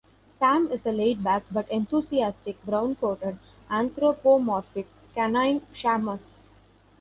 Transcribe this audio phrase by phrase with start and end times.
[0.39, 3.37] Sam is a laid-back but enthusiastic, brown-coated
[3.69, 6.39] anthropomorphic "canine shamus".